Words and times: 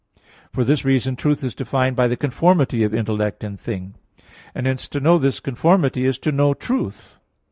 For 0.51 0.63
this 0.63 0.83
reason 0.83 1.15
truth 1.15 1.43
is 1.43 1.53
defined 1.53 1.95
by 1.95 2.07
the 2.07 2.17
conformity 2.17 2.81
of 2.83 2.91
intellect 2.91 3.43
and 3.43 3.59
thing; 3.59 3.93
and 4.55 4.65
hence 4.65 4.87
to 4.87 4.99
know 4.99 5.19
this 5.19 5.39
conformity 5.39 6.07
is 6.07 6.17
to 6.25 6.31
know 6.31 6.55
truth. 6.55 7.19